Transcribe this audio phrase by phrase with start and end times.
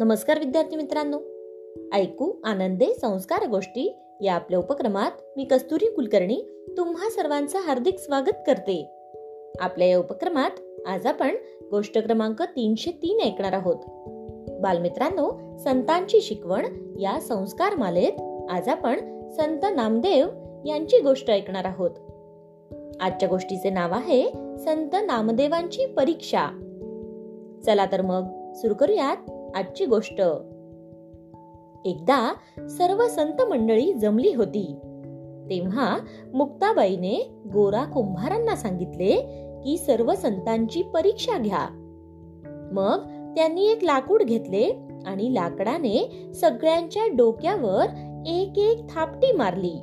[0.00, 1.18] नमस्कार विद्यार्थी मित्रांनो.
[1.96, 8.90] ऐकू आनंदे संस्कार गोष्टी या आपल्या उपक्रमात मी कस्तुरी कुलकर्णी तुम्हा सर्वांचं हार्दिक स्वागत करते.
[9.60, 10.50] आपल्या या उपक्रमात
[10.86, 11.36] आज आपण
[11.70, 13.76] गोष्ट क्रमांक तीनशे तीन ऐकणार आहोत.
[14.60, 16.66] बालमित्रांनो संतांची शिकवण
[17.00, 20.26] या संस्कार मालेत आज आपण संत नामदेव
[20.66, 21.90] यांची गोष्ट ऐकणार आहोत.
[23.00, 24.22] आजच्या गोष्टीचे नाव आहे
[24.58, 26.46] संत नामदेवांची परीक्षा.
[27.66, 29.16] चला तर मग सुरू करूयात.
[29.54, 30.20] आजची गोष्ट.
[31.84, 32.34] एकदा
[32.68, 34.74] सर्व संत मंडळी जमली होती.
[35.50, 35.98] तेव्हा
[36.34, 39.16] मुक्ताबाईने गोरा कुंभारांना सांगितले
[39.64, 41.66] की सर्व संतांची परीक्षा घ्या.
[42.72, 42.98] मग
[43.36, 47.84] त्यांनी एक लाकूड घेतले आणि लाकडाने सगळ्यांच्या डोक्यावर
[48.26, 49.76] एक एक थापटी मारली.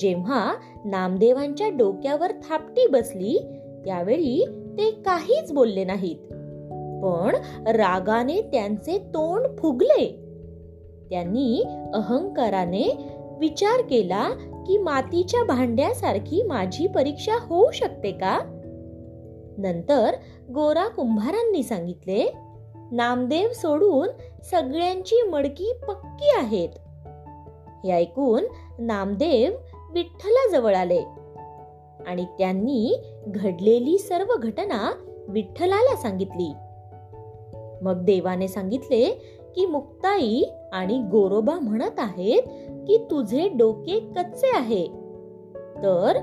[0.00, 3.38] जेव्हा नामदेवांच्या डोक्यावर थापटी बसली
[3.84, 4.44] त्यावेळी
[4.78, 6.32] ते काहीच बोलले नाहीत.
[7.02, 10.24] पण रागाने त्यांचे तोंड फुगले.
[11.10, 12.96] त्यांनी अहंकाराने
[13.38, 14.30] विचार केला
[14.66, 18.38] की मातीच्या भांड्यासारखी माझी परीक्षा होऊ शकते का?
[19.58, 20.14] नंतर
[20.54, 22.32] गोरा कुंभारांनी सांगितले
[22.92, 24.08] नामदेव सोडून
[24.42, 26.68] सगळ्यांची मडकी पक्की आहेत.
[27.84, 28.44] हे ऐकून
[28.78, 29.52] नामदेव
[29.92, 31.02] विठ्ठलाजवळ आले
[32.06, 34.92] आणि त्यांनी घडलेली सर्व घटना
[35.28, 36.52] विठ्ठलाला सांगितली.
[37.82, 39.04] मग देवाने सांगितले
[39.54, 42.42] की मुक्ताई आणि गोरोबा म्हणत आहेत
[42.86, 44.86] की तुझे डोके कच्चे आहे.
[45.82, 46.16] तर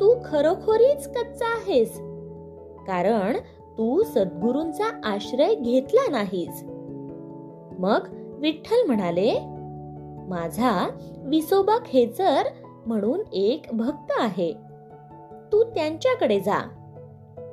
[0.00, 1.98] तू खरोखरीच कच्चा आहेस.
[2.86, 3.36] कारण
[3.78, 6.64] तू सद्गुरूंचा आश्रय घेतला नाहीस.
[7.78, 8.00] मग
[8.38, 9.34] विठ्ठल म्हणाले
[10.28, 12.42] माझा विसोबा खेचर
[12.86, 14.52] म्हणून एक भक्त आहे.
[15.52, 16.68] तू त्यांच्याकडे जा.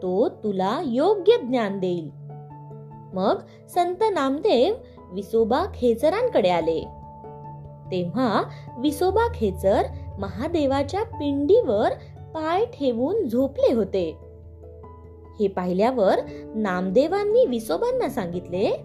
[0.01, 2.16] तो तुला योग्य ज्ञान देईल.
[3.13, 3.39] मग
[3.73, 4.73] संत नामदेव
[5.11, 6.79] विसोबा खेचरांकडे आले.
[7.91, 8.43] तेव्हा
[8.79, 9.83] विसोबा खेचर
[10.19, 11.93] महादेवाच्या पिंडीवर
[12.33, 14.17] पाय ठेवून झोपले होते.
[15.39, 16.19] हे पाहिल्यावर
[16.55, 18.83] नामदेवांनी विसोबांना सांगितले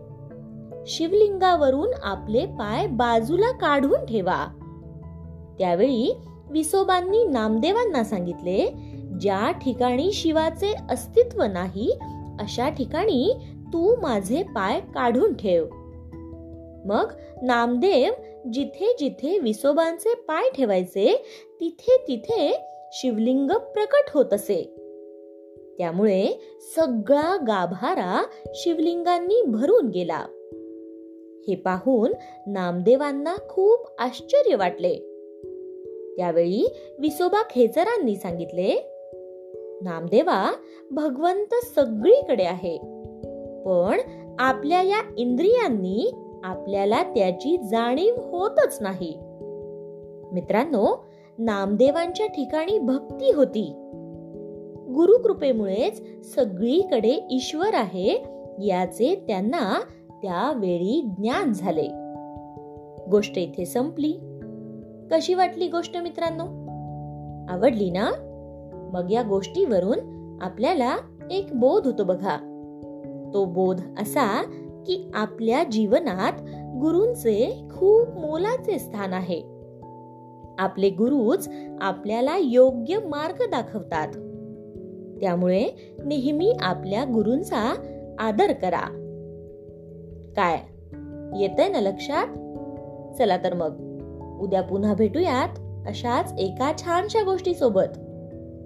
[0.86, 4.46] शिवलिंगावरून आपले पाय बाजूला काढून ठेवा.
[5.58, 6.20] त्यावेळी
[6.50, 8.66] विसोबांनी नामदेवांना सांगितले
[9.20, 11.98] ज्या ठिकाणी शिवाचे अस्तित्व नाही
[12.40, 13.32] अशा ठिकाणी
[13.72, 15.66] तू माझे पाय काढून ठेव.
[16.84, 17.12] मग
[17.42, 18.12] नामदेव
[18.52, 21.24] जिथे जिथे विसोबांचे पाय ठेवायचे
[21.60, 22.60] तिथे तिथे
[22.92, 24.74] शिवलिंग प्रकट होत असे.
[25.78, 26.26] त्यामुळे
[26.76, 28.24] सगळा गाभारा
[28.54, 30.26] शिवलिंगांनी भरून गेला.
[31.48, 32.12] हे पाहून
[32.46, 34.94] नामदेवांना खूप आश्चर्य वाटले.
[36.16, 38.74] त्यावेळी विसोबा खेचरांनी सांगितले
[39.82, 40.52] नामदेवा
[40.90, 42.91] भगवंत सगळीकडे आहे.
[43.66, 43.98] पण
[44.38, 46.14] आपल्या या इंद्रियांनी
[46.44, 49.18] आपल्याला त्याची जाणीव होतच नाही.
[50.32, 51.04] मित्रांनो
[51.38, 53.72] नामदेवांच्या ठिकाणी भक्ती होती.
[54.94, 58.24] गुरुकृपेमुळेच सगळीकडे ईश्वर आहे
[58.62, 59.80] याचे त्यांना
[60.22, 61.88] त्यावेळी ज्ञान झाले.
[63.10, 64.12] गोष्ट इथे संपली.
[65.10, 66.44] कशी वाटली गोष्ट मित्रांनो?
[67.52, 68.10] आवडली ना?
[68.92, 69.98] मग या गोष्टीवरून
[70.42, 70.96] आपल्याला
[71.30, 72.51] एक बोध होतो बघा.
[73.34, 74.42] तो बोध असा
[74.86, 76.32] की आपल्या जीवनात
[76.80, 79.42] गुरूंचे खूप मोलाचे स्थान आहे.
[80.58, 81.48] आपले गुरुच
[81.80, 84.08] आपल्याला योग्य मार्ग दाखवतात.
[85.20, 87.74] त्यामुळे नेहमी आपल्या गुरूंचा
[88.18, 88.98] आदर करा.
[90.36, 90.60] काय?
[91.40, 92.26] येतंय ना लक्षात?
[93.18, 93.92] चला तर मग.
[94.40, 95.48] उद्या पुन्हा भेटूयात
[95.86, 97.98] अशाच एका छानशा गोष्टी सोबत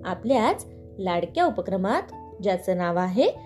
[0.05, 0.67] आपल्याच
[0.99, 2.03] लाडक्या उपक्रमात
[2.43, 3.46] ज्याचं नाव आहे